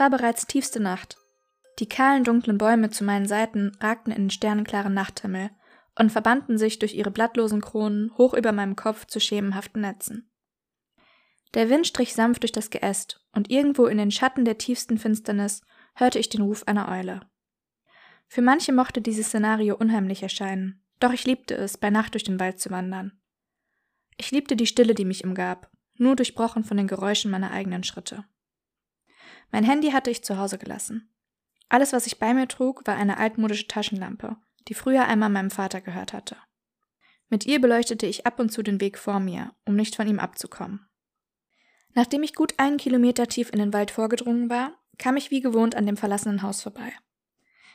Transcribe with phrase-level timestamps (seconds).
[0.00, 1.18] War bereits tiefste Nacht.
[1.78, 5.50] Die kahlen, dunklen Bäume zu meinen Seiten ragten in den sternenklaren Nachthimmel
[5.94, 10.32] und verbanden sich durch ihre blattlosen Kronen hoch über meinem Kopf zu schemenhaften Netzen.
[11.52, 15.60] Der Wind strich sanft durch das Geäst, und irgendwo in den Schatten der tiefsten Finsternis
[15.94, 17.20] hörte ich den Ruf einer Eule.
[18.26, 22.40] Für manche mochte dieses Szenario unheimlich erscheinen, doch ich liebte es, bei Nacht durch den
[22.40, 23.20] Wald zu wandern.
[24.16, 28.24] Ich liebte die Stille, die mich umgab, nur durchbrochen von den Geräuschen meiner eigenen Schritte.
[29.50, 31.12] Mein Handy hatte ich zu Hause gelassen.
[31.68, 34.36] Alles, was ich bei mir trug, war eine altmodische Taschenlampe,
[34.68, 36.36] die früher einmal meinem Vater gehört hatte.
[37.28, 40.18] Mit ihr beleuchtete ich ab und zu den Weg vor mir, um nicht von ihm
[40.18, 40.86] abzukommen.
[41.94, 45.74] Nachdem ich gut einen Kilometer tief in den Wald vorgedrungen war, kam ich wie gewohnt
[45.76, 46.92] an dem verlassenen Haus vorbei.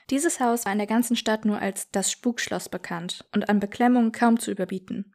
[0.10, 4.12] Dieses Haus war in der ganzen Stadt nur als das Spukschloss bekannt und an Beklemmung
[4.12, 5.15] kaum zu überbieten.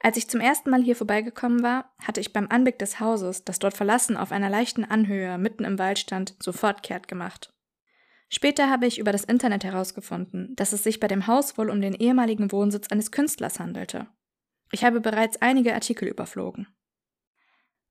[0.00, 3.58] Als ich zum ersten Mal hier vorbeigekommen war, hatte ich beim Anblick des Hauses, das
[3.58, 7.52] dort verlassen auf einer leichten Anhöhe mitten im Wald stand, sofort kehrt gemacht.
[8.28, 11.80] Später habe ich über das Internet herausgefunden, dass es sich bei dem Haus wohl um
[11.80, 14.08] den ehemaligen Wohnsitz eines Künstlers handelte.
[14.72, 16.66] Ich habe bereits einige Artikel überflogen.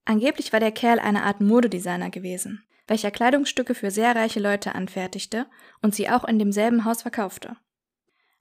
[0.04, 5.48] Angeblich war der Kerl eine Art Modedesigner gewesen, welcher Kleidungsstücke für sehr reiche Leute anfertigte
[5.82, 7.58] und sie auch in demselben Haus verkaufte.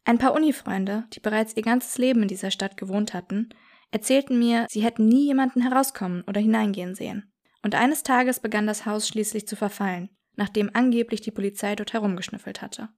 [0.04, 3.48] Ein paar Unifreunde, die bereits ihr ganzes Leben in dieser Stadt gewohnt hatten,
[3.90, 7.32] erzählten mir, sie hätten nie jemanden herauskommen oder hineingehen sehen.
[7.62, 12.60] Und eines Tages begann das Haus schließlich zu verfallen, nachdem angeblich die Polizei dort herumgeschnüffelt
[12.60, 12.90] hatte.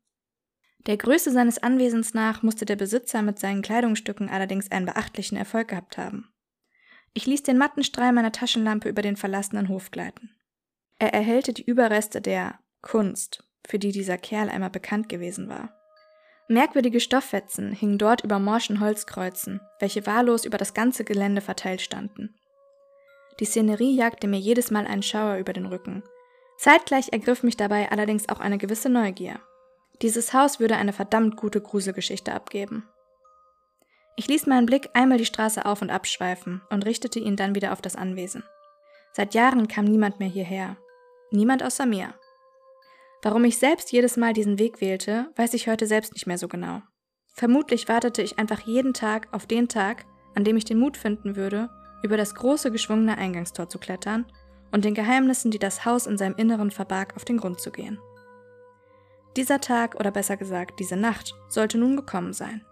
[0.87, 5.69] Der Größe seines Anwesens nach musste der Besitzer mit seinen Kleidungsstücken allerdings einen beachtlichen Erfolg
[5.69, 6.33] gehabt haben.
[7.13, 10.31] Ich ließ den matten Strahl meiner Taschenlampe über den verlassenen Hof gleiten.
[10.99, 15.73] Er erhellte die Überreste der Kunst, für die dieser Kerl einmal bekannt gewesen war.
[16.49, 22.35] Merkwürdige Stofffetzen hingen dort über morschen Holzkreuzen, welche wahllos über das ganze Gelände verteilt standen.
[23.41, 26.03] Die Szenerie jagte mir jedes Mal einen Schauer über den Rücken.
[26.59, 29.41] Zeitgleich ergriff mich dabei allerdings auch eine gewisse Neugier.
[30.03, 32.89] Dieses Haus würde eine verdammt gute Gruselgeschichte abgeben.
[34.17, 37.73] Ich ließ meinen Blick einmal die Straße auf und abschweifen und richtete ihn dann wieder
[37.73, 38.45] auf das Anwesen.
[39.13, 40.77] Seit Jahren kam niemand mehr hierher,
[41.31, 42.15] Niemand außer mir.
[43.27, 46.47] Warum ich selbst jedes Mal diesen Weg wählte, weiß ich heute selbst nicht mehr so
[46.47, 46.83] genau.
[47.35, 50.07] Vermutlich wartete ich einfach jeden Tag auf den Tag,
[50.37, 51.69] an dem ich den Mut finden würde,
[52.05, 54.27] über das große geschwungene Eingangstor zu klettern
[54.71, 57.99] und den Geheimnissen, die das Haus in seinem Inneren verbarg, auf den Grund zu gehen.
[59.37, 62.65] Dieser Tag, oder besser gesagt diese Nacht, sollte nun gekommen sein.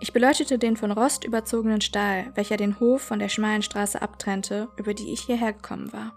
[0.00, 4.68] Ich beleuchtete den von Rost überzogenen Stahl, welcher den Hof von der schmalen Straße abtrennte,
[4.76, 6.16] über die ich hierher gekommen war.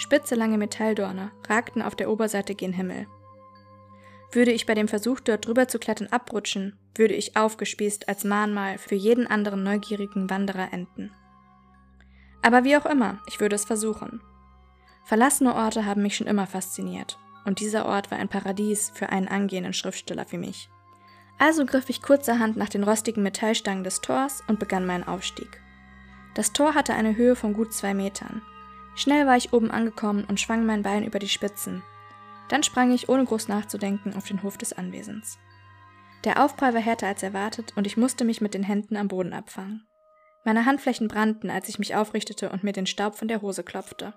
[0.00, 3.06] Spitze lange Metalldorne ragten auf der Oberseite gen Himmel.
[4.32, 8.78] Würde ich bei dem Versuch, dort drüber zu klettern, abrutschen, würde ich aufgespießt als Mahnmal
[8.78, 11.10] für jeden anderen neugierigen Wanderer enden.
[12.40, 14.22] Aber wie auch immer, ich würde es versuchen.
[15.04, 19.28] Verlassene Orte haben mich schon immer fasziniert, und dieser Ort war ein Paradies für einen
[19.28, 20.70] angehenden Schriftsteller wie mich.
[21.38, 25.60] Also griff ich kurzerhand nach den rostigen Metallstangen des Tors und begann meinen Aufstieg.
[26.32, 28.40] Das Tor hatte eine Höhe von gut zwei Metern,
[29.00, 31.82] Schnell war ich oben angekommen und schwang mein Bein über die Spitzen.
[32.50, 35.38] Dann sprang ich ohne groß nachzudenken auf den Hof des Anwesens.
[36.24, 39.32] Der Aufprall war härter als erwartet und ich musste mich mit den Händen am Boden
[39.32, 39.88] abfangen.
[40.44, 44.12] Meine Handflächen brannten, als ich mich aufrichtete und mir den Staub von der Hose klopfte.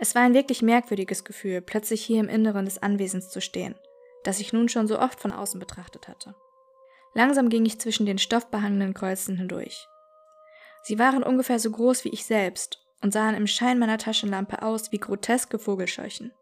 [0.00, 3.76] Es war ein wirklich merkwürdiges Gefühl, plötzlich hier im Inneren des Anwesens zu stehen,
[4.24, 6.34] das ich nun schon so oft von außen betrachtet hatte.
[7.12, 9.86] Langsam ging ich zwischen den stoffbehangenen Kreuzen hindurch.
[10.82, 14.90] Sie waren ungefähr so groß wie ich selbst und sahen im Schein meiner Taschenlampe aus
[14.90, 16.32] wie groteske Vogelscheuchen.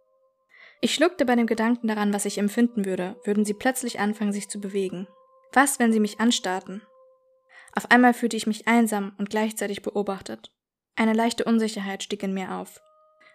[0.81, 4.49] Ich schluckte bei dem Gedanken daran, was ich empfinden würde, würden sie plötzlich anfangen, sich
[4.49, 5.09] zu bewegen.
[5.53, 6.83] Was, wenn sie mich anstarrten?
[7.75, 10.53] Auf einmal fühlte ich mich einsam und gleichzeitig beobachtet.
[10.95, 12.81] Eine leichte Unsicherheit stieg in mir auf.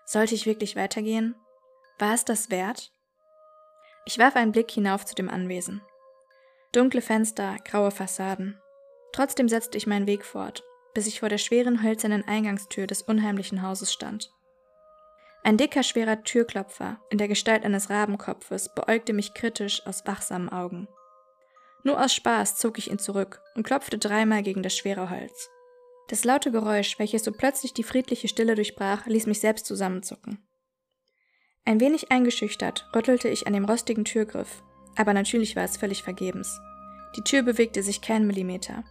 [0.06, 1.35] Sollte ich wirklich weitergehen?
[2.00, 2.94] War es das wert?
[4.06, 5.81] Ich warf einen Blick hinauf zu dem Anwesen.
[6.71, 8.57] Dunkle Fenster, graue Fassaden.
[9.12, 10.63] Trotzdem setzte ich meinen Weg fort,
[10.97, 14.33] bis ich vor der schweren hölzernen Eingangstür des unheimlichen Hauses stand.
[15.44, 20.88] Ein dicker, schwerer Türklopfer in der Gestalt eines Rabenkopfes beäugte mich kritisch aus wachsamen Augen.
[21.83, 25.51] Nur aus Spaß zog ich ihn zurück und klopfte dreimal gegen das schwere Holz.
[26.07, 30.39] Das laute Geräusch, welches so plötzlich die friedliche Stille durchbrach, ließ mich selbst zusammenzucken.
[31.63, 34.63] Ein wenig eingeschüchtert rüttelte ich an dem rostigen Türgriff,
[34.95, 36.59] aber natürlich war es völlig vergebens.
[37.15, 38.83] Die Tür bewegte sich keinen Millimeter.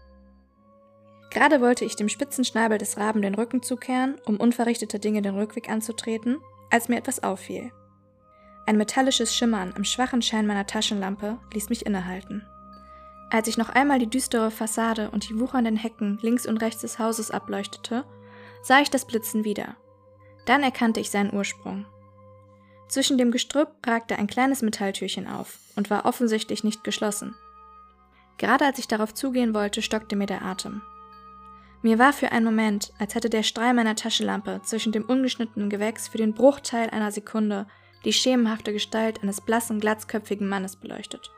[1.36, 5.36] Gerade wollte ich dem spitzen Schnabel des Raben den Rücken zukehren, um unverrichteter Dinge den
[5.36, 6.38] Rückweg anzutreten,
[6.70, 7.72] als mir etwas auffiel.
[8.64, 12.46] Ein metallisches Schimmern im schwachen Schein meiner Taschenlampe ließ mich innehalten.
[13.30, 16.98] Als ich noch einmal die düstere Fassade und die wuchernden Hecken links und rechts des
[16.98, 18.06] Hauses ableuchtete,
[18.62, 19.76] sah ich das Blitzen wieder.
[20.46, 21.84] Dann erkannte ich seinen Ursprung.
[22.88, 27.34] Zwischen dem Gestrüpp ragte ein kleines Metalltürchen auf und war offensichtlich nicht geschlossen.
[28.38, 30.80] Gerade als ich darauf zugehen wollte, stockte mir der Atem.
[31.82, 36.08] Mir war für einen Moment, als hätte der Strahl meiner Taschenlampe zwischen dem ungeschnittenen Gewächs
[36.08, 37.66] für den Bruchteil einer Sekunde
[38.04, 41.30] die schemenhafte Gestalt eines blassen, glatzköpfigen Mannes beleuchtet.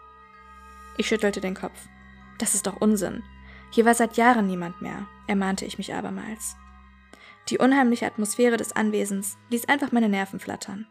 [0.96, 1.88] Ich schüttelte den Kopf.
[2.38, 3.22] Das ist doch Unsinn.
[3.70, 6.56] Hier war seit Jahren niemand mehr, ermahnte ich mich abermals.
[7.48, 10.86] Die unheimliche Atmosphäre des Anwesens ließ einfach meine Nerven flattern.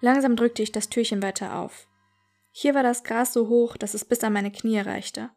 [0.00, 1.86] Langsam drückte ich das Türchen weiter auf.
[2.52, 5.30] Hier war das Gras so hoch, dass es bis an meine Knie reichte,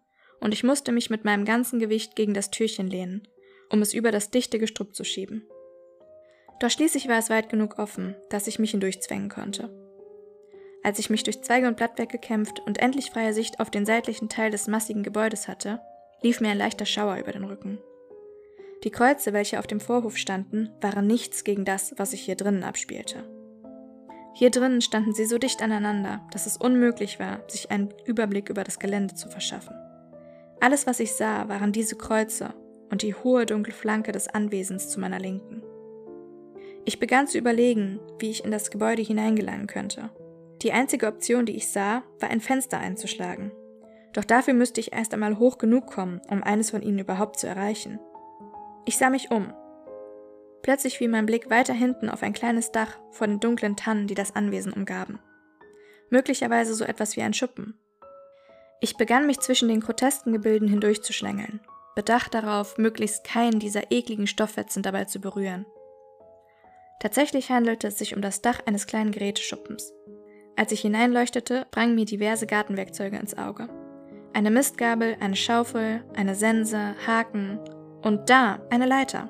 [0.43, 3.25] und ich musste mich mit meinem ganzen Gewicht gegen das Türchen lehnen,
[3.69, 5.47] um es über das dichte Gestrüpp zu schieben.
[6.59, 9.73] Doch schließlich war es weit genug offen, dass ich mich hindurchzwängen konnte.
[10.83, 14.27] Als ich mich durch Zweige und Blattwerk gekämpft und endlich freie Sicht auf den seitlichen
[14.27, 15.79] Teil des massigen Gebäudes hatte,
[16.21, 17.79] lief mir ein leichter Schauer über den Rücken.
[18.83, 22.65] Die Kreuze, welche auf dem Vorhof standen, waren nichts gegen das, was sich hier drinnen
[22.65, 23.23] abspielte.
[24.33, 28.65] Hier drinnen standen sie so dicht aneinander, dass es unmöglich war, sich einen Überblick über
[28.65, 29.73] das Gelände zu verschaffen.
[30.63, 32.53] Alles, was ich sah, waren diese Kreuze
[32.89, 35.61] und die hohe dunkle Flanke des Anwesens zu meiner Linken.
[36.85, 40.09] Ich begann zu überlegen, wie ich in das Gebäude hineingelangen könnte.
[40.61, 43.51] Die einzige Option, die ich sah, war ein Fenster einzuschlagen.
[44.13, 47.47] Doch dafür müsste ich erst einmal hoch genug kommen, um eines von ihnen überhaupt zu
[47.47, 47.99] erreichen.
[48.85, 49.51] Ich sah mich um
[50.61, 54.15] Plötzlich fiel mein Blick weiter hinten auf ein kleines Dach vor den dunklen Tannen, die
[54.15, 55.19] das Anwesen umgaben.
[56.09, 57.77] Möglicherweise so etwas wie ein Schuppen.
[58.83, 61.61] Ich begann mich zwischen den grotesken Gebilden hindurchzuschlängeln,
[61.95, 65.65] bedacht darauf, möglichst keinen dieser ekligen Stofffetzen dabei zu berühren.
[66.99, 69.93] Tatsächlich handelte es sich um das Dach eines kleinen Geräteschuppens.
[70.57, 73.69] Als ich hineinleuchtete, drangen mir diverse Gartenwerkzeuge ins Auge.
[74.33, 77.59] Eine Mistgabel, eine Schaufel, eine Sense, Haken
[78.01, 79.29] und da eine Leiter.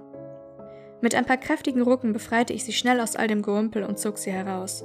[0.99, 4.17] Mit ein paar kräftigen Rucken befreite ich sie schnell aus all dem Gerümpel und zog
[4.17, 4.83] sie heraus.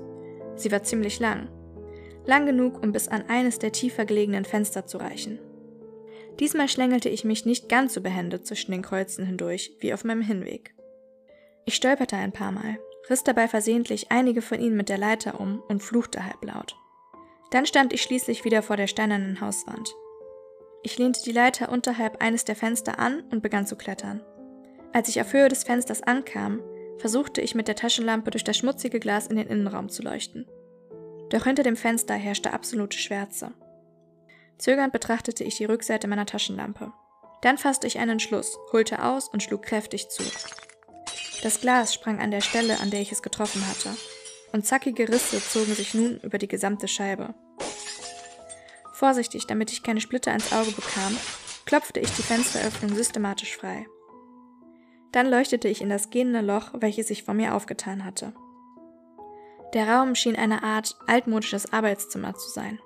[0.56, 1.49] Sie war ziemlich lang.
[2.29, 5.39] Lang genug, um bis an eines der tiefer gelegenen Fenster zu reichen.
[6.39, 10.21] Diesmal schlängelte ich mich nicht ganz so behende zwischen den Kreuzen hindurch wie auf meinem
[10.21, 10.75] Hinweg.
[11.65, 12.79] Ich stolperte ein paar Mal,
[13.09, 16.77] riss dabei versehentlich einige von ihnen mit der Leiter um und fluchte halblaut.
[17.51, 19.95] Dann stand ich schließlich wieder vor der steinernen Hauswand.
[20.83, 24.21] Ich lehnte die Leiter unterhalb eines der Fenster an und begann zu klettern.
[24.93, 26.61] Als ich auf Höhe des Fensters ankam,
[26.99, 30.47] versuchte ich mit der Taschenlampe durch das schmutzige Glas in den Innenraum zu leuchten.
[31.31, 33.53] Doch hinter dem Fenster herrschte absolute Schwärze.
[34.59, 36.93] Zögernd betrachtete ich die Rückseite meiner Taschenlampe.
[37.43, 40.25] Dann fasste ich einen Entschluss, holte aus und schlug kräftig zu.
[41.43, 43.91] Das Glas sprang an der Stelle, an der ich es getroffen hatte,
[44.53, 47.35] und zackige Risse zogen sich nun über die gesamte Scheibe.
[48.93, 51.17] Vorsichtig, damit ich keine Splitter ins Auge bekam,
[51.67, 53.87] klopfte ich die Fensteröffnung systematisch frei.
[55.13, 58.35] Dann leuchtete ich in das gehende Loch, welches sich vor mir aufgetan hatte.
[59.75, 62.79] Der Raum schien eine Art altmodisches Arbeitszimmer zu sein.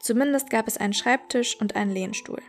[0.00, 2.42] Zumindest gab es einen Schreibtisch und einen Lehnstuhl.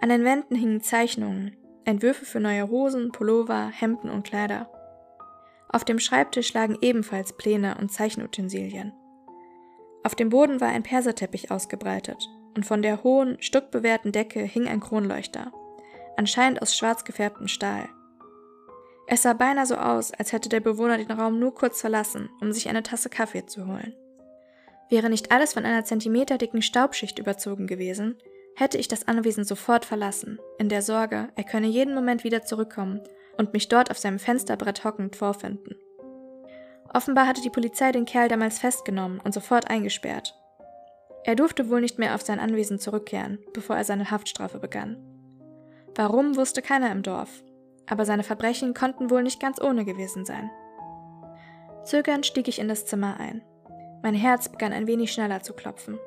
[0.00, 4.70] An den Wänden hingen Zeichnungen, Entwürfe für neue Hosen, Pullover, Hemden und Kleider.
[5.68, 8.92] Auf dem Schreibtisch lagen ebenfalls Pläne und Zeichenutensilien.
[10.04, 14.80] Auf dem Boden war ein Perserteppich ausgebreitet und von der hohen, stuckbewehrten Decke hing ein
[14.80, 15.52] Kronleuchter,
[16.16, 17.88] anscheinend aus schwarz gefärbtem Stahl.
[19.06, 22.52] Es sah beinahe so aus, als hätte der Bewohner den Raum nur kurz verlassen, um
[22.52, 23.94] sich eine Tasse Kaffee zu holen.
[24.88, 28.16] Wäre nicht alles von einer zentimeterdicken Staubschicht überzogen gewesen,
[28.54, 33.00] hätte ich das Anwesen sofort verlassen, in der Sorge, er könne jeden Moment wieder zurückkommen
[33.38, 35.76] und mich dort auf seinem Fensterbrett hockend vorfinden.
[36.92, 40.34] Offenbar hatte die Polizei den Kerl damals festgenommen und sofort eingesperrt.
[41.24, 44.98] Er durfte wohl nicht mehr auf sein Anwesen zurückkehren, bevor er seine Haftstrafe begann.
[45.94, 47.42] Warum wusste keiner im Dorf,
[47.86, 50.50] aber seine Verbrechen konnten wohl nicht ganz ohne gewesen sein.
[51.84, 53.42] Zögernd stieg ich in das Zimmer ein.
[54.02, 55.98] Mein Herz begann ein wenig schneller zu klopfen.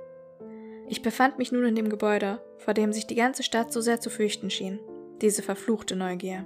[0.88, 4.00] Ich befand mich nun in dem Gebäude, vor dem sich die ganze Stadt so sehr
[4.00, 4.80] zu fürchten schien,
[5.22, 6.46] diese verfluchte Neugier.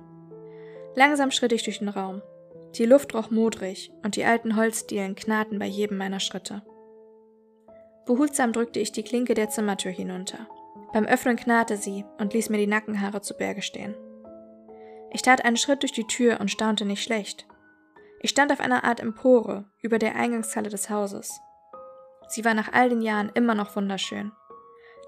[0.96, 2.22] Langsam schritt ich durch den Raum.
[2.76, 6.62] Die Luft roch modrig und die alten Holzdielen knarrten bei jedem meiner Schritte.
[8.06, 10.48] Behutsam drückte ich die Klinke der Zimmertür hinunter.
[10.94, 13.96] Beim Öffnen knarrte sie und ließ mir die Nackenhaare zu Berge stehen.
[15.12, 17.48] Ich tat einen Schritt durch die Tür und staunte nicht schlecht.
[18.22, 21.40] Ich stand auf einer Art Empore über der Eingangshalle des Hauses.
[22.28, 24.32] Sie war nach all den Jahren immer noch wunderschön.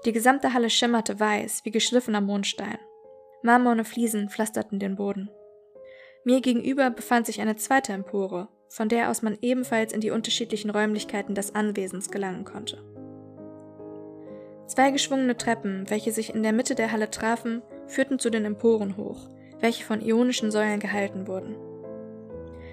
[0.04, 2.78] Die gesamte Halle schimmerte weiß wie geschliffener Mondstein.
[3.42, 5.30] Marmorne Fliesen pflasterten den Boden.
[6.24, 10.70] Mir gegenüber befand sich eine zweite Empore, von der aus man ebenfalls in die unterschiedlichen
[10.70, 12.82] Räumlichkeiten des Anwesens gelangen konnte.
[14.66, 18.96] Zwei geschwungene Treppen, welche sich in der Mitte der Halle trafen, führten zu den Emporen
[18.96, 19.28] hoch,
[19.62, 21.56] welche von ionischen Säulen gehalten wurden.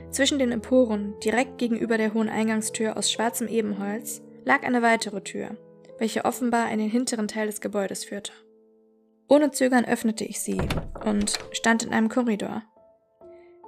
[0.10, 5.56] Zwischen den Emporen, direkt gegenüber der hohen Eingangstür aus schwarzem Ebenholz, lag eine weitere Tür,
[6.00, 8.34] welche offenbar in den hinteren Teil des Gebäudes führte.
[9.28, 10.60] Ohne Zögern öffnete ich sie
[11.06, 12.64] und stand in einem Korridor.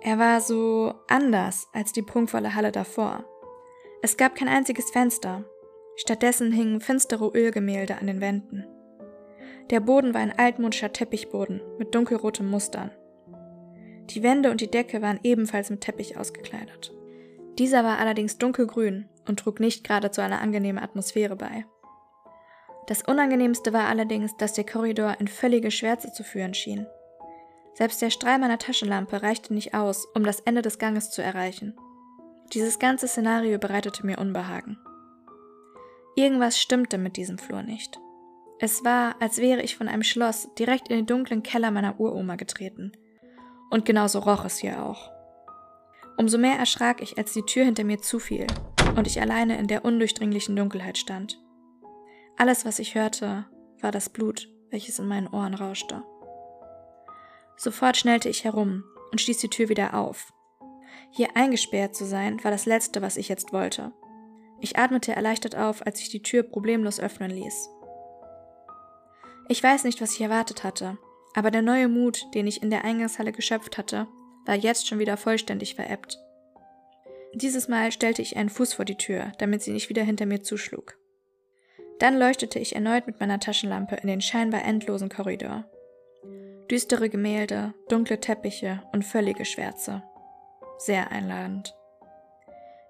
[0.01, 3.23] Er war so anders als die prunkvolle Halle davor.
[4.01, 5.45] Es gab kein einziges Fenster.
[5.95, 8.65] Stattdessen hingen finstere Ölgemälde an den Wänden.
[9.69, 12.89] Der Boden war ein altmodischer Teppichboden mit dunkelroten Mustern.
[14.09, 16.93] Die Wände und die Decke waren ebenfalls mit Teppich ausgekleidet.
[17.57, 21.65] Dieser war allerdings dunkelgrün und trug nicht gerade zu einer angenehmen Atmosphäre bei.
[22.87, 26.87] Das Unangenehmste war allerdings, dass der Korridor in völlige Schwärze zu führen schien.
[27.73, 31.75] Selbst der Strahl meiner Taschenlampe reichte nicht aus, um das Ende des Ganges zu erreichen.
[32.53, 34.77] Dieses ganze Szenario bereitete mir Unbehagen.
[36.15, 37.97] Irgendwas stimmte mit diesem Flur nicht.
[38.59, 42.35] Es war, als wäre ich von einem Schloss direkt in den dunklen Keller meiner Uroma
[42.35, 42.91] getreten.
[43.71, 45.09] Und genauso roch es hier auch.
[46.17, 48.45] Umso mehr erschrak ich, als die Tür hinter mir zufiel
[48.95, 51.41] und ich alleine in der undurchdringlichen Dunkelheit stand.
[52.37, 53.45] Alles, was ich hörte,
[53.81, 56.03] war das Blut, welches in meinen Ohren rauschte.
[57.55, 60.33] Sofort schnellte ich herum und stieß die Tür wieder auf.
[61.11, 63.91] Hier eingesperrt zu sein, war das Letzte, was ich jetzt wollte.
[64.59, 67.69] Ich atmete erleichtert auf, als ich die Tür problemlos öffnen ließ.
[69.47, 70.97] Ich weiß nicht, was ich erwartet hatte,
[71.33, 74.07] aber der neue Mut, den ich in der Eingangshalle geschöpft hatte,
[74.45, 76.19] war jetzt schon wieder vollständig verebbt.
[77.33, 80.43] Dieses Mal stellte ich einen Fuß vor die Tür, damit sie nicht wieder hinter mir
[80.43, 80.97] zuschlug.
[81.99, 85.65] Dann leuchtete ich erneut mit meiner Taschenlampe in den scheinbar endlosen Korridor.
[86.69, 90.03] Düstere Gemälde, dunkle Teppiche und völlige Schwärze.
[90.77, 91.75] Sehr einladend.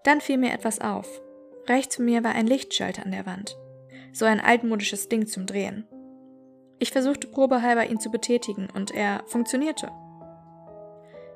[0.03, 1.21] Dann fiel mir etwas auf.
[1.67, 3.57] Rechts von mir war ein Lichtschalter an der Wand.
[4.13, 5.87] So ein altmodisches Ding zum Drehen.
[6.81, 9.91] Ich versuchte probehalber ihn zu betätigen und er funktionierte.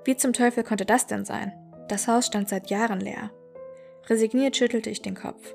[0.03, 1.53] Wie zum Teufel konnte das denn sein?
[1.87, 3.29] Das Haus stand seit Jahren leer.
[4.09, 5.53] Resigniert schüttelte ich den Kopf.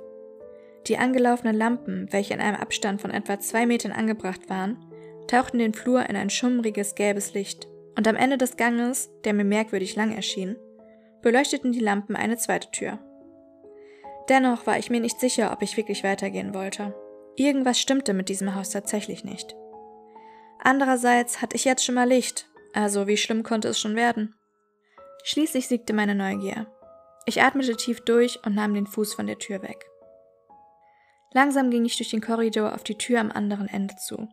[0.87, 4.79] Die angelaufenen Lampen, welche in einem Abstand von etwa zwei Metern angebracht waren,
[5.27, 7.67] tauchten den Flur in ein schummriges gelbes Licht,
[7.97, 10.55] und am Ende des Ganges, der mir merkwürdig lang erschien,
[11.21, 13.01] beleuchteten die Lampen eine zweite Tür.
[14.29, 16.95] Dennoch war ich mir nicht sicher, ob ich wirklich weitergehen wollte.
[17.35, 19.57] Irgendwas stimmte mit diesem Haus tatsächlich nicht.
[20.63, 24.35] Andererseits hatte ich jetzt schon mal Licht, also wie schlimm konnte es schon werden?
[25.25, 26.67] Schließlich siegte meine Neugier.
[27.27, 29.87] Ich atmete tief durch und nahm den Fuß von der Tür weg.
[31.33, 34.29] Langsam ging ich durch den Korridor auf die Tür am anderen Ende zu.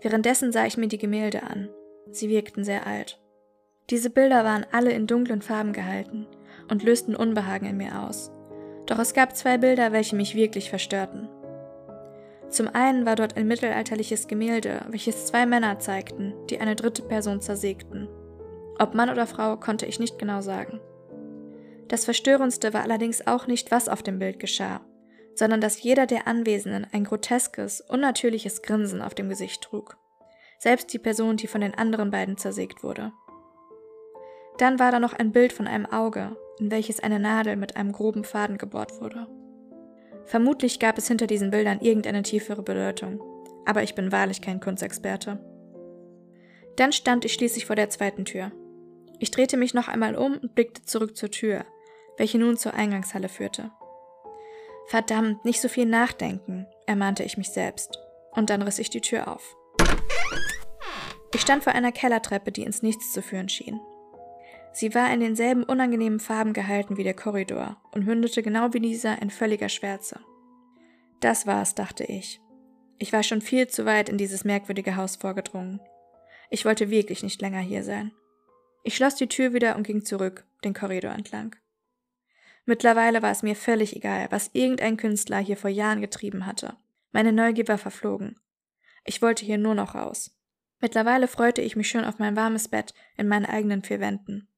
[0.00, 1.70] Währenddessen sah ich mir die Gemälde an.
[2.10, 3.20] Sie wirkten sehr alt.
[3.90, 6.26] Diese Bilder waren alle in dunklen Farben gehalten
[6.70, 8.30] und lösten Unbehagen in mir aus.
[8.86, 11.28] Doch es gab zwei Bilder, welche mich wirklich verstörten.
[12.54, 17.40] Zum einen war dort ein mittelalterliches Gemälde, welches zwei Männer zeigten, die eine dritte Person
[17.40, 18.08] zersägten.
[18.78, 20.80] Ob Mann oder Frau konnte ich nicht genau sagen.
[21.88, 24.82] Das Verstörendste war allerdings auch nicht, was auf dem Bild geschah,
[25.34, 29.96] sondern dass jeder der Anwesenden ein groteskes, unnatürliches Grinsen auf dem Gesicht trug.
[30.60, 33.10] Selbst die Person, die von den anderen beiden zersägt wurde.
[34.58, 37.90] Dann war da noch ein Bild von einem Auge, in welches eine Nadel mit einem
[37.90, 39.26] groben Faden gebohrt wurde.
[40.26, 43.20] Vermutlich gab es hinter diesen Bildern irgendeine tiefere Bedeutung,
[43.64, 45.38] aber ich bin wahrlich kein Kunstexperte.
[46.76, 48.52] Dann stand ich schließlich vor der zweiten Tür.
[49.20, 51.64] Ich drehte mich noch einmal um und blickte zurück zur Tür,
[52.16, 53.70] welche nun zur Eingangshalle führte.
[54.86, 57.98] Verdammt, nicht so viel nachdenken, ermahnte ich mich selbst.
[58.32, 59.56] Und dann riss ich die Tür auf.
[61.34, 63.80] Ich stand vor einer Kellertreppe, die ins Nichts zu führen schien.
[64.74, 69.22] Sie war in denselben unangenehmen Farben gehalten wie der Korridor und mündete genau wie dieser
[69.22, 70.18] in völliger Schwärze.
[71.20, 72.40] Das war's, dachte ich.
[72.98, 75.80] Ich war schon viel zu weit in dieses merkwürdige Haus vorgedrungen.
[76.50, 78.10] Ich wollte wirklich nicht länger hier sein.
[78.82, 81.54] Ich schloss die Tür wieder und ging zurück, den Korridor entlang.
[82.66, 86.76] Mittlerweile war es mir völlig egal, was irgendein Künstler hier vor Jahren getrieben hatte.
[87.12, 88.40] Meine Neugier war verflogen.
[89.04, 90.36] Ich wollte hier nur noch raus.
[90.80, 94.48] Mittlerweile freute ich mich schon auf mein warmes Bett in meinen eigenen vier Wänden.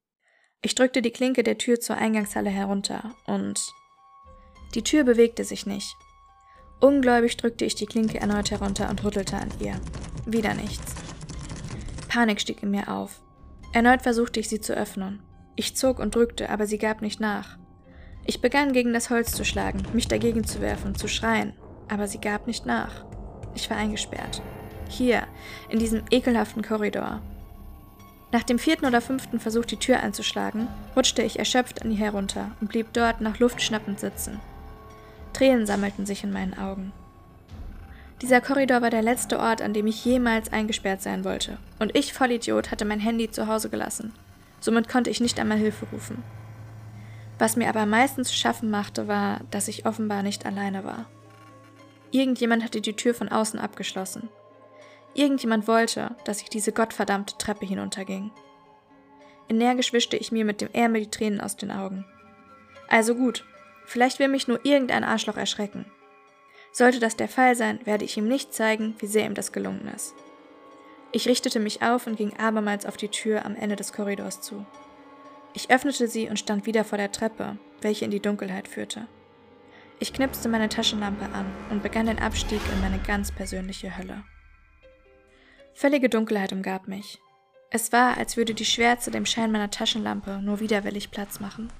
[0.62, 3.60] Ich drückte die Klinke der Tür zur Eingangshalle herunter und
[4.74, 5.96] die Tür bewegte sich nicht.
[6.80, 9.80] Ungläubig drückte ich die Klinke erneut herunter und rüttelte an ihr.
[10.26, 10.94] Wieder nichts.
[12.08, 13.22] Panik stieg in mir auf.
[13.72, 15.22] Erneut versuchte ich sie zu öffnen.
[15.54, 17.58] Ich zog und drückte, aber sie gab nicht nach.
[18.26, 21.54] Ich begann gegen das Holz zu schlagen, mich dagegen zu werfen, zu schreien,
[21.88, 23.04] aber sie gab nicht nach.
[23.54, 24.42] Ich war eingesperrt.
[24.88, 25.26] Hier,
[25.68, 27.22] in diesem ekelhaften Korridor.
[28.36, 32.50] Nach dem vierten oder fünften Versuch, die Tür einzuschlagen, rutschte ich erschöpft an ihr herunter
[32.60, 34.40] und blieb dort nach Luft schnappend sitzen.
[35.32, 36.92] Tränen sammelten sich in meinen Augen.
[38.20, 42.12] Dieser Korridor war der letzte Ort, an dem ich jemals eingesperrt sein wollte, und ich,
[42.12, 44.12] Vollidiot, hatte mein Handy zu Hause gelassen.
[44.60, 46.22] Somit konnte ich nicht einmal Hilfe rufen.
[47.38, 51.06] Was mir aber meistens zu schaffen machte, war, dass ich offenbar nicht alleine war.
[52.10, 54.28] Irgendjemand hatte die Tür von außen abgeschlossen.
[55.16, 58.32] Irgendjemand wollte, dass ich diese gottverdammte Treppe hinunterging.
[59.48, 62.04] Energisch wischte ich mir mit dem Ärmel die Tränen aus den Augen.
[62.88, 63.46] Also gut,
[63.86, 65.86] vielleicht will mich nur irgendein Arschloch erschrecken.
[66.70, 69.90] Sollte das der Fall sein, werde ich ihm nicht zeigen, wie sehr ihm das gelungen
[69.96, 70.14] ist.
[71.12, 74.66] Ich richtete mich auf und ging abermals auf die Tür am Ende des Korridors zu.
[75.54, 79.06] Ich öffnete sie und stand wieder vor der Treppe, welche in die Dunkelheit führte.
[79.98, 84.22] Ich knipste meine Taschenlampe an und begann den Abstieg in meine ganz persönliche Hölle.
[85.76, 87.20] Völlige Dunkelheit umgab mich.
[87.70, 91.70] Es war, als würde die Schwärze dem Schein meiner Taschenlampe nur widerwillig Platz machen.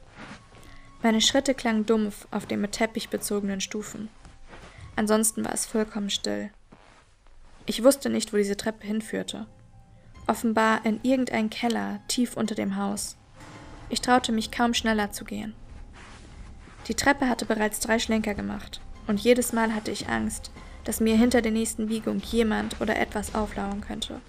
[1.02, 4.10] Meine Schritte klangen dumpf auf den mit Teppich bezogenen Stufen.
[4.96, 6.50] Ansonsten war es vollkommen still.
[7.64, 9.46] Ich wusste nicht, wo diese Treppe hinführte.
[10.26, 13.16] Offenbar in irgendeinen Keller tief unter dem Haus.
[13.88, 15.54] Ich traute mich kaum schneller zu gehen.
[16.88, 20.50] Die Treppe hatte bereits drei Schlenker gemacht, und jedes Mal hatte ich Angst,
[20.86, 24.20] dass mir hinter der nächsten Biegung jemand oder etwas auflauern könnte.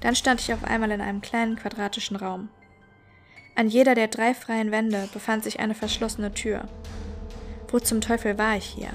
[0.00, 2.48] Dann stand ich auf einmal in einem kleinen quadratischen Raum.
[3.54, 6.66] An jeder der drei freien Wände befand sich eine verschlossene Tür.
[7.68, 8.90] Wo zum Teufel war ich hier?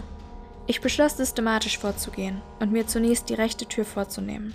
[0.67, 4.53] Ich beschloss systematisch vorzugehen und mir zunächst die rechte Tür vorzunehmen.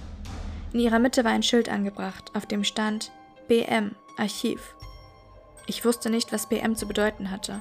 [0.73, 3.13] In ihrer Mitte war ein Schild angebracht, auf dem stand
[3.49, 4.75] BM Archiv.
[5.67, 7.61] Ich wusste nicht, was BM zu bedeuten hatte.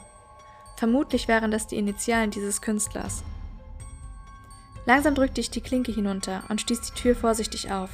[0.78, 3.24] Vermutlich waren das die Initialen dieses Künstlers.
[4.86, 7.90] Langsam drückte ich die Klinke hinunter und stieß die Tür vorsichtig auf,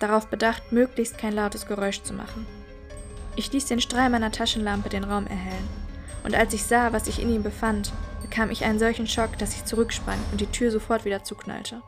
[0.00, 2.46] darauf bedacht, möglichst kein lautes Geräusch zu machen.
[3.36, 5.68] Ich ließ den Strahl meiner Taschenlampe den Raum erhellen,
[6.24, 9.54] und als ich sah, was sich in ihm befand, bekam ich einen solchen Schock, dass
[9.54, 11.82] ich zurücksprang und die Tür sofort wieder zuknallte.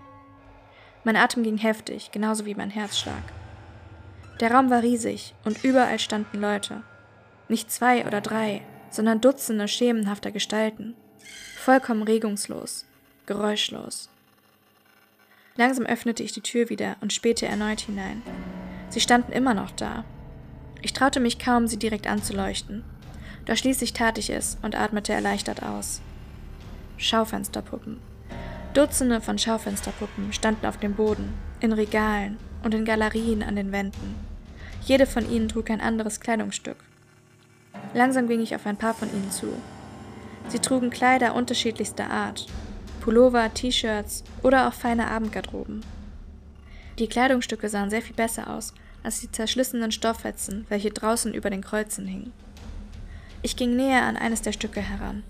[1.05, 3.23] Mein Atem ging heftig, genauso wie mein Herzschlag.
[4.40, 6.83] Der Raum war riesig und überall standen Leute.
[7.49, 10.97] Nicht zwei oder drei, sondern Dutzende schemenhafter Gestalten.
[11.57, 12.87] Vollkommen regungslos,
[13.27, 14.09] geräuschlos.
[15.57, 18.23] Langsam öffnete ich die Tür wieder und spähte erneut hinein.
[18.88, 20.05] Sie standen immer noch da.
[20.83, 22.85] Ich traute mich kaum, sie direkt anzuleuchten.
[23.47, 26.01] Doch schließlich tat ich es und atmete erleichtert aus.
[26.97, 28.01] Schaufensterpuppen.
[28.75, 34.17] Dutzende von Schaufensterpuppen standen auf dem Boden, in Regalen und in Galerien an den Wänden.
[34.83, 36.79] Jede von ihnen trug ein anderes Kleidungsstück.
[37.95, 39.47] Langsam ging ich auf ein paar von ihnen zu.
[40.49, 42.47] Sie trugen Kleider unterschiedlichster Art,
[43.05, 45.85] Pullover, T-Shirts oder auch feine Abendgarderoben.
[46.99, 51.61] Die Kleidungsstücke sahen sehr viel besser aus als die zerschlissenen Stofffetzen, welche draußen über den
[51.61, 52.33] Kreuzen hingen.
[53.43, 55.23] Ich ging näher an eines der Stücke heran.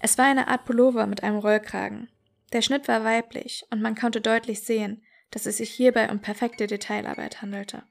[0.00, 2.10] Es war eine Art Pullover mit einem Rollkragen.
[2.52, 6.66] Der Schnitt war weiblich und man konnte deutlich sehen, dass es sich hierbei um perfekte
[6.66, 7.82] Detailarbeit handelte.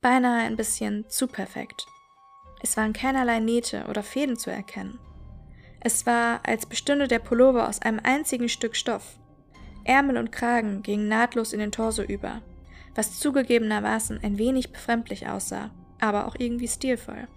[0.00, 1.86] Beinahe ein bisschen zu perfekt.
[2.60, 4.98] Es waren keinerlei Nähte oder Fäden zu erkennen.
[5.86, 9.20] Es war, als bestünde der Pullover aus einem einzigen Stück Stoff.
[9.84, 12.42] Ärmel und Kragen gingen nahtlos in den Torso über,
[12.96, 15.70] was zugegebenermaßen ein wenig befremdlich aussah,
[16.00, 17.28] aber auch irgendwie stilvoll.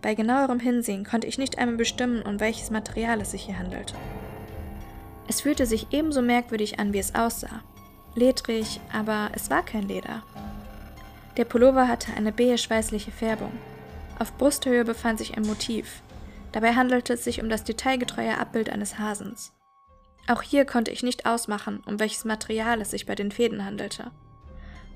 [0.00, 3.94] Bei genauerem Hinsehen konnte ich nicht einmal bestimmen, um welches Material es sich hier handelte.
[5.28, 7.60] Es fühlte sich ebenso merkwürdig an, wie es aussah.
[8.14, 10.22] Ledrig, aber es war kein Leder.
[11.36, 13.52] Der Pullover hatte eine beige-weißliche Färbung.
[14.18, 16.00] Auf Brusthöhe befand sich ein Motiv,
[16.54, 19.52] Dabei handelte es sich um das detailgetreue Abbild eines Hasens.
[20.28, 24.12] Auch hier konnte ich nicht ausmachen, um welches Material es sich bei den Fäden handelte.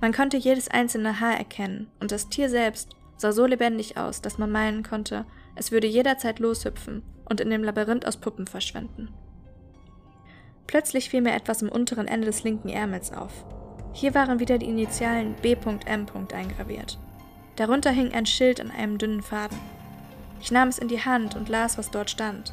[0.01, 4.39] Man konnte jedes einzelne Haar erkennen, und das Tier selbst sah so lebendig aus, dass
[4.39, 9.09] man meinen konnte, es würde jederzeit loshüpfen und in dem Labyrinth aus Puppen verschwinden.
[10.69, 13.33] Plötzlich fiel mir etwas im unteren Ende des linken Ärmels auf.
[13.95, 16.07] Hier waren wieder die Initialen B.M.
[16.33, 17.01] eingraviert.
[17.57, 19.59] Darunter hing ein Schild an einem dünnen Faden.
[20.41, 22.53] Ich nahm es in die Hand und las, was dort stand.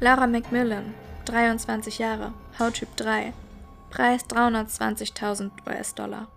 [0.00, 0.94] Laura Macmillan,
[1.26, 3.32] 23 Jahre, Hauttyp 3,
[3.90, 6.28] Preis 320.000 US-Dollar.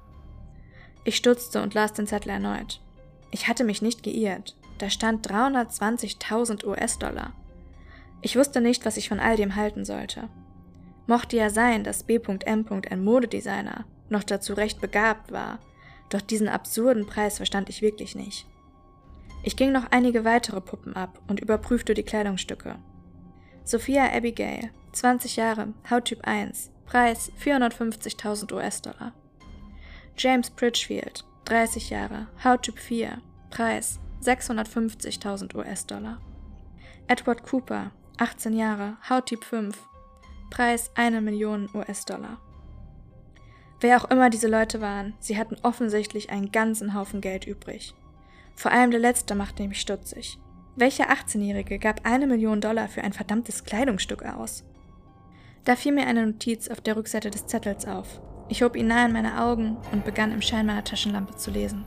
[1.03, 2.81] Ich stutzte und las den Zettel erneut.
[3.31, 4.55] Ich hatte mich nicht geirrt.
[4.77, 7.33] Da stand 320.000 US-Dollar.
[8.21, 10.29] Ich wusste nicht, was ich von all dem halten sollte.
[11.07, 12.39] Mochte ja sein, dass B.M.
[12.89, 15.59] ein Modedesigner, noch dazu recht begabt war,
[16.09, 18.45] doch diesen absurden Preis verstand ich wirklich nicht.
[19.47, 22.75] Ich ging noch einige weitere Puppen ab und überprüfte die Kleidungsstücke.
[23.63, 29.13] Sophia Abigail, 20 Jahre, Hauttyp 1, Preis 450.000 US-Dollar.
[30.17, 36.19] James Pritchfield, 30 Jahre, Hauttyp 4, Preis 650.000 US-Dollar.
[37.07, 39.77] Edward Cooper, 18 Jahre, Hauttyp 5,
[40.49, 42.41] Preis 1 Million US-Dollar.
[43.79, 47.95] Wer auch immer diese Leute waren, sie hatten offensichtlich einen ganzen Haufen Geld übrig.
[48.57, 50.39] Vor allem der letzte machte mich stutzig.
[50.75, 54.63] Welcher 18-Jährige gab eine Million Dollar für ein verdammtes Kleidungsstück aus?
[55.63, 58.19] Da fiel mir eine Notiz auf der Rückseite des Zettels auf.
[58.49, 61.85] Ich hob ihn nahe an meine Augen und begann im Schein meiner Taschenlampe zu lesen.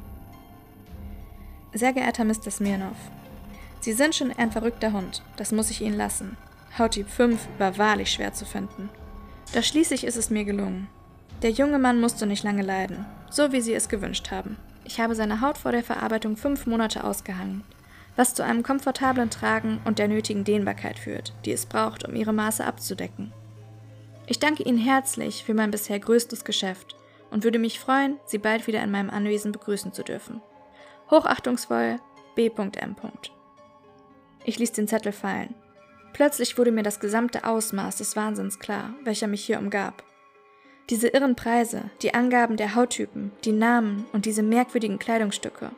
[1.74, 2.50] Sehr geehrter Mr.
[2.50, 2.96] Smirnov,
[3.80, 6.36] Sie sind schon ein verrückter Hund, das muss ich Ihnen lassen.
[6.78, 8.90] Hauttyp 5 war wahrlich schwer zu finden.
[9.54, 10.86] Doch schließlich ist es mir gelungen.
[11.42, 14.56] Der junge Mann musste nicht lange leiden, so wie Sie es gewünscht haben.
[14.90, 17.62] Ich habe seine Haut vor der Verarbeitung fünf Monate ausgehangen,
[18.16, 22.32] was zu einem komfortablen Tragen und der nötigen Dehnbarkeit führt, die es braucht, um ihre
[22.32, 23.32] Maße abzudecken.
[24.26, 26.96] Ich danke Ihnen herzlich für mein bisher größtes Geschäft
[27.30, 30.42] und würde mich freuen, Sie bald wieder in meinem Anwesen begrüßen zu dürfen.
[31.08, 32.00] Hochachtungsvoll
[32.34, 32.96] B.M.
[34.42, 35.54] Ich ließ den Zettel fallen.
[36.14, 40.02] Plötzlich wurde mir das gesamte Ausmaß des Wahnsinns klar, welcher mich hier umgab.
[40.90, 45.70] Diese irren Preise, die Angaben der Hauttypen, die Namen und diese merkwürdigen Kleidungsstücke.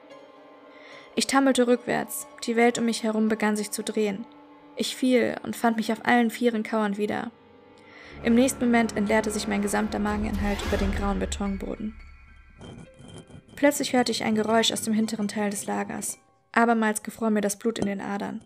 [1.15, 4.25] Ich tammelte rückwärts, die Welt um mich herum begann sich zu drehen.
[4.75, 7.31] Ich fiel und fand mich auf allen Vieren kauernd wieder.
[8.25, 11.95] Im nächsten Moment entleerte sich mein gesamter Mageninhalt über den grauen Betonboden.
[13.55, 16.19] Plötzlich hörte ich ein Geräusch aus dem hinteren Teil des Lagers.
[16.53, 18.43] Abermals gefror mir das Blut in den Adern.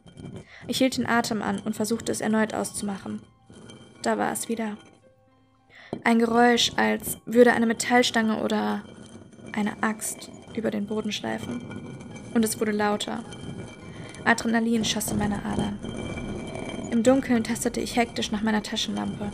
[0.67, 3.23] Ich hielt den Atem an und versuchte es erneut auszumachen.
[4.03, 4.77] Da war es wieder.
[6.05, 8.83] Ein Geräusch, als würde eine Metallstange oder
[9.53, 11.63] eine Axt über den Boden schleifen.
[12.35, 13.25] Und es wurde lauter.
[14.25, 15.79] Adrenalin schoss in meine Adern.
[16.91, 19.33] Im Dunkeln tastete ich hektisch nach meiner Taschenlampe.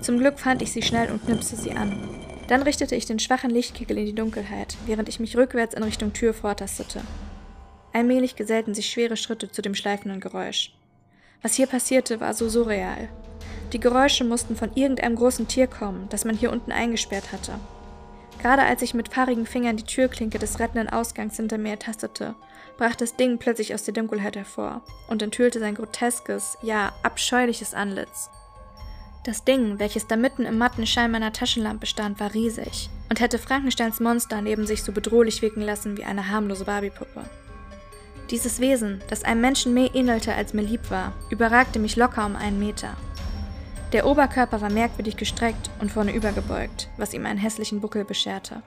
[0.00, 1.92] Zum Glück fand ich sie schnell und knipste sie an.
[2.48, 6.12] Dann richtete ich den schwachen Lichtkegel in die Dunkelheit, während ich mich rückwärts in Richtung
[6.12, 7.00] Tür vortastete.
[7.92, 10.74] Allmählich gesellten sich schwere Schritte zu dem schleifenden Geräusch.
[11.42, 13.08] Was hier passierte, war so surreal.
[13.72, 17.52] Die Geräusche mussten von irgendeinem großen Tier kommen, das man hier unten eingesperrt hatte.
[18.40, 22.34] Gerade als ich mit fahrigen Fingern die Türklinke des rettenden Ausgangs hinter mir ertastete,
[22.76, 28.30] brach das Ding plötzlich aus der Dunkelheit hervor und enthüllte sein groteskes, ja abscheuliches Antlitz.
[29.24, 33.38] Das Ding, welches da mitten im matten Schein meiner Taschenlampe stand, war riesig und hätte
[33.38, 37.24] Frankensteins Monster neben sich so bedrohlich wirken lassen wie eine harmlose Barbiepuppe.
[38.30, 42.36] Dieses Wesen, das einem Menschen mehr ähnelte als mir lieb war, überragte mich locker um
[42.36, 42.96] einen Meter.
[43.96, 48.62] Der Oberkörper war merkwürdig gestreckt und vorne übergebeugt, was ihm einen hässlichen Buckel bescherte.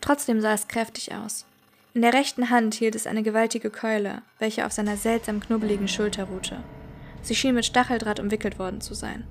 [0.00, 1.46] Trotzdem sah es kräftig aus.
[1.94, 6.24] In der rechten Hand hielt es eine gewaltige Keule, welche auf seiner seltsam knubbeligen Schulter
[6.24, 6.64] ruhte.
[7.22, 9.22] Sie schien mit Stacheldraht umwickelt worden zu sein.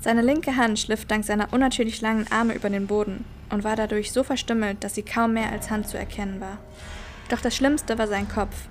[0.00, 4.10] Seine linke Hand schliff dank seiner unnatürlich langen Arme über den Boden und war dadurch
[4.10, 6.56] so verstümmelt, dass sie kaum mehr als Hand zu erkennen war.
[7.28, 8.68] Doch das Schlimmste war sein Kopf.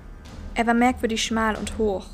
[0.56, 2.06] Er war merkwürdig schmal und hoch.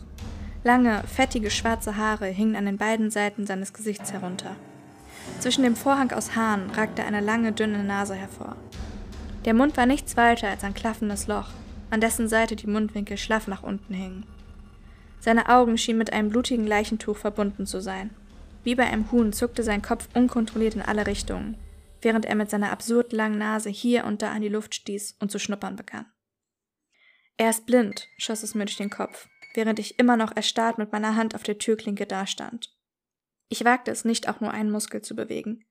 [0.63, 4.57] Lange, fettige schwarze Haare hingen an den beiden Seiten seines Gesichts herunter.
[5.39, 8.57] Zwischen dem Vorhang aus Haaren ragte eine lange, dünne Nase hervor.
[9.47, 11.49] Der Mund war nichts weiter als ein klaffendes Loch,
[11.89, 14.27] an dessen Seite die Mundwinkel schlaff nach unten hingen.
[15.19, 18.11] Seine Augen schienen mit einem blutigen Leichentuch verbunden zu sein.
[18.63, 21.57] Wie bei einem Huhn zuckte sein Kopf unkontrolliert in alle Richtungen,
[22.03, 25.31] während er mit seiner absurd langen Nase hier und da an die Luft stieß und
[25.31, 26.07] zu schnuppern begann.
[27.39, 30.93] Er ist blind, schoss es mir durch den Kopf, während ich immer noch erstarrt mit
[30.93, 32.75] meiner Hand auf der Türklinke dastand.
[33.49, 35.65] Ich wagte es nicht, auch nur einen Muskel zu bewegen.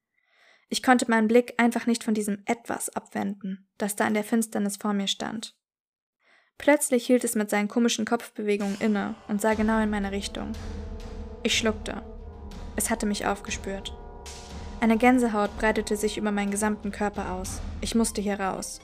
[0.70, 4.78] Ich konnte meinen Blick einfach nicht von diesem Etwas abwenden, das da in der Finsternis
[4.78, 5.56] vor mir stand.
[6.58, 10.52] Plötzlich hielt es mit seinen komischen Kopfbewegungen inne und sah genau in meine Richtung.
[11.42, 12.04] Ich schluckte.
[12.76, 13.96] Es hatte mich aufgespürt.
[14.82, 17.62] Eine Gänsehaut breitete sich über meinen gesamten Körper aus.
[17.82, 18.82] Ich musste hier raus.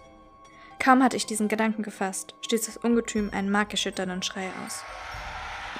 [0.79, 4.83] Kaum hatte ich diesen Gedanken gefasst, stieß das Ungetüm einen markerschütternden Schrei aus.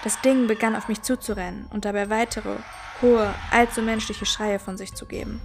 [0.04, 2.58] Das Ding begann auf mich zuzurennen und dabei weitere,
[3.02, 5.42] hohe, allzu menschliche Schreie von sich zu geben.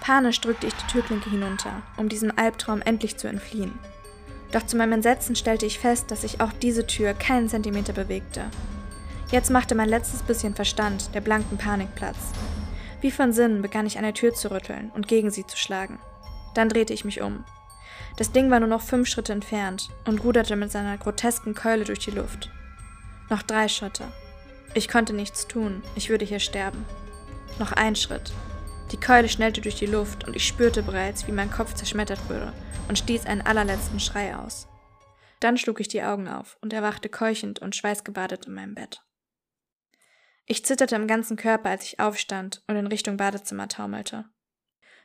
[0.00, 3.78] Panisch drückte ich die Türklinke hinunter, um diesem Albtraum endlich zu entfliehen.
[4.52, 8.44] Doch zu meinem Entsetzen stellte ich fest, dass sich auch diese Tür keinen Zentimeter bewegte.
[9.30, 12.16] Jetzt machte mein letztes bisschen Verstand der blanken Panik Platz.
[13.02, 15.98] Wie von Sinnen begann ich an der Tür zu rütteln und gegen sie zu schlagen.
[16.54, 17.44] Dann drehte ich mich um.
[18.18, 22.00] Das Ding war nur noch fünf Schritte entfernt und ruderte mit seiner grotesken Keule durch
[22.00, 22.50] die Luft.
[23.30, 24.08] Noch drei Schritte.
[24.74, 26.84] Ich konnte nichts tun, ich würde hier sterben.
[27.60, 28.32] Noch ein Schritt.
[28.90, 32.52] Die Keule schnellte durch die Luft und ich spürte bereits, wie mein Kopf zerschmettert wurde
[32.88, 34.66] und stieß einen allerletzten Schrei aus.
[35.38, 39.00] Dann schlug ich die Augen auf und erwachte keuchend und schweißgebadet in meinem Bett.
[40.44, 44.24] Ich zitterte im ganzen Körper, als ich aufstand und in Richtung Badezimmer taumelte.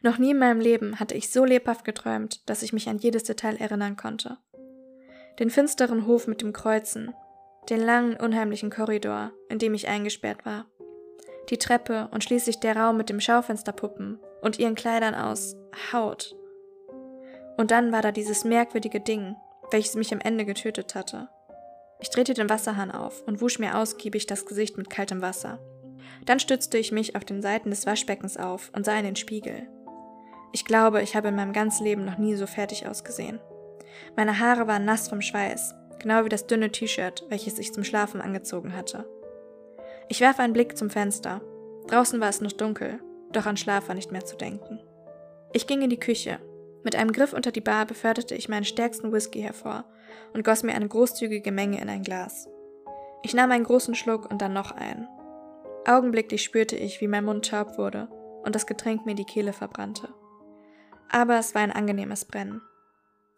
[0.04, 3.24] Noch nie in meinem Leben hatte ich so lebhaft geträumt, dass ich mich an jedes
[3.24, 4.38] Detail erinnern konnte.
[5.40, 7.16] Den finsteren Hof mit dem Kreuzen,
[7.70, 10.66] den langen, unheimlichen Korridor, in dem ich eingesperrt war,
[11.50, 15.56] die Treppe und schließlich der Raum mit dem Schaufensterpuppen und ihren Kleidern aus
[15.94, 16.36] Haut.
[17.56, 19.38] Und dann war da dieses merkwürdige Ding,
[19.72, 21.30] welches mich am Ende getötet hatte.
[22.02, 25.60] Ich drehte den Wasserhahn auf und wusch mir ausgiebig das Gesicht mit kaltem Wasser.
[26.26, 29.68] Dann stützte ich mich auf den Seiten des Waschbeckens auf und sah in den Spiegel.
[30.56, 33.40] Ich glaube, ich habe in meinem ganzen Leben noch nie so fertig ausgesehen.
[34.16, 38.22] Meine Haare waren nass vom Schweiß, genau wie das dünne T-Shirt, welches ich zum Schlafen
[38.22, 39.10] angezogen hatte.
[40.10, 41.42] Ich warf einen Blick zum Fenster.
[41.88, 43.00] Draußen war es noch dunkel,
[43.32, 44.80] doch an Schlaf war nicht mehr zu denken.
[45.54, 46.40] Ich ging in die Küche.
[46.84, 49.86] Mit einem Griff unter die Bar beförderte ich meinen stärksten Whisky hervor
[50.34, 52.48] und goss mir eine großzügige Menge in ein Glas.
[53.24, 55.08] Ich nahm einen großen Schluck und dann noch einen.
[55.86, 58.08] Augenblicklich spürte ich, wie mein Mund taub wurde
[58.44, 60.10] und das Getränk mir die Kehle verbrannte.
[61.10, 62.62] Aber es war ein angenehmes Brennen.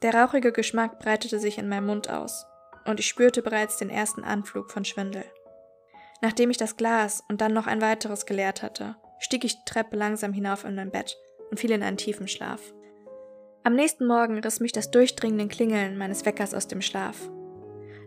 [0.01, 2.45] Der rauchige Geschmack breitete sich in meinem Mund aus,
[2.86, 5.25] und ich spürte bereits den ersten Anflug von Schwindel.
[6.21, 9.95] Nachdem ich das Glas und dann noch ein weiteres geleert hatte, stieg ich die Treppe
[9.95, 11.17] langsam hinauf in mein Bett
[11.49, 12.62] und fiel in einen tiefen Schlaf.
[13.63, 17.30] Am nächsten Morgen riss mich das durchdringende Klingeln meines Weckers aus dem Schlaf.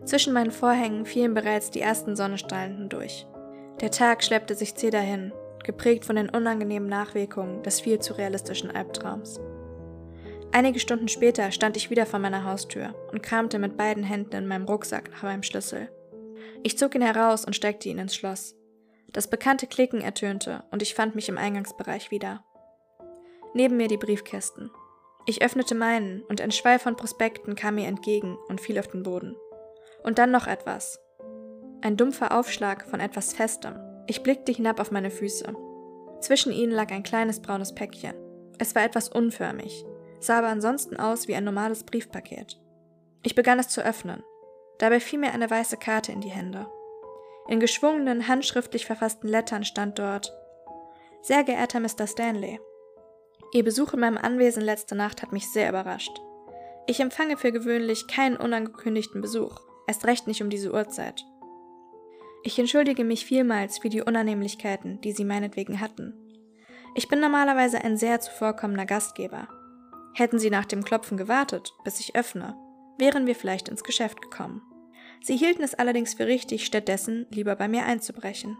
[0.05, 3.27] Zwischen meinen Vorhängen fielen bereits die ersten Sonnenstrahlen hindurch.
[3.81, 8.71] Der Tag schleppte sich zäh dahin, geprägt von den unangenehmen Nachwirkungen des viel zu realistischen
[8.71, 9.39] Albtraums.
[10.51, 14.47] Einige Stunden später stand ich wieder vor meiner Haustür und kramte mit beiden Händen in
[14.47, 15.89] meinem Rucksack nach meinem Schlüssel.
[16.63, 18.55] Ich zog ihn heraus und steckte ihn ins Schloss.
[19.13, 22.43] Das bekannte Klicken ertönte und ich fand mich im Eingangsbereich wieder.
[23.53, 24.71] Neben mir die Briefkästen.
[25.25, 29.03] Ich öffnete meinen und ein Schwall von Prospekten kam mir entgegen und fiel auf den
[29.03, 29.35] Boden.
[30.03, 30.99] Und dann noch etwas.
[31.81, 33.75] Ein dumpfer Aufschlag von etwas Festem.
[34.07, 35.53] Ich blickte hinab auf meine Füße.
[36.21, 38.15] Zwischen ihnen lag ein kleines braunes Päckchen.
[38.57, 39.85] Es war etwas unförmig,
[40.19, 42.59] sah aber ansonsten aus wie ein normales Briefpaket.
[43.23, 44.23] Ich begann es zu öffnen.
[44.77, 46.67] Dabei fiel mir eine weiße Karte in die Hände.
[47.47, 50.33] In geschwungenen, handschriftlich verfassten Lettern stand dort
[51.21, 52.07] Sehr geehrter Mr.
[52.07, 52.59] Stanley,
[53.51, 56.21] Ihr Besuch in meinem Anwesen letzte Nacht hat mich sehr überrascht.
[56.85, 61.25] Ich empfange für gewöhnlich keinen unangekündigten Besuch, erst recht nicht um diese Uhrzeit.
[62.43, 66.13] Ich entschuldige mich vielmals für die Unannehmlichkeiten, die Sie meinetwegen hatten.
[66.93, 69.47] Ich bin normalerweise ein sehr zuvorkommender Gastgeber,
[70.13, 72.55] Hätten Sie nach dem Klopfen gewartet, bis ich öffne,
[72.97, 74.61] wären wir vielleicht ins Geschäft gekommen.
[75.21, 78.57] Sie hielten es allerdings für richtig, stattdessen lieber bei mir einzubrechen.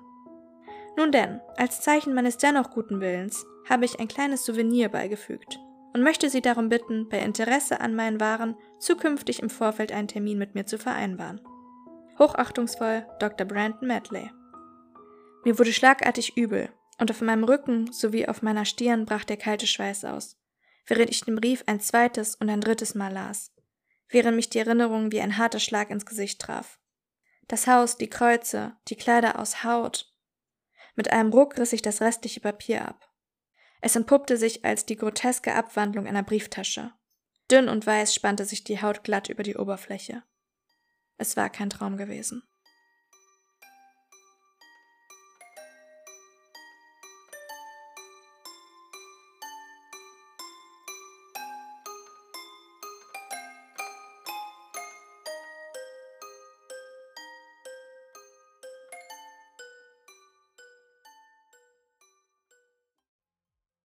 [0.98, 5.60] Nun denn, als Zeichen meines dennoch guten Willens habe ich ein kleines Souvenir beigefügt
[5.94, 10.38] und möchte Sie darum bitten, bei Interesse an meinen Waren zukünftig im Vorfeld einen Termin
[10.38, 11.42] mit mir zu vereinbaren.
[12.18, 13.48] Hochachtungsvoll Dr.
[13.48, 14.30] Brandon Medley.
[15.46, 19.68] Mir wurde schlagartig übel und auf meinem Rücken sowie auf meiner Stirn brach der kalte
[19.68, 20.39] Schweiß aus
[20.90, 23.54] während ich den Brief ein zweites und ein drittes Mal las,
[24.10, 26.80] während mich die Erinnerung wie ein harter Schlag ins Gesicht traf.
[27.48, 30.14] Das Haus, die Kreuze, die Kleider aus Haut.
[30.96, 33.08] Mit einem Ruck riss ich das restliche Papier ab.
[33.82, 36.92] Es entpuppte sich als die groteske Abwandlung einer Brieftasche.
[37.50, 40.24] Dünn und weiß spannte sich die Haut glatt über die Oberfläche.
[41.18, 42.44] Es war kein Traum gewesen.